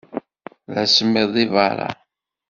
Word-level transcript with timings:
D 0.73 0.75
asemmiḍ 0.83 1.27
deg 1.35 1.49
beṛṛa. 1.55 1.91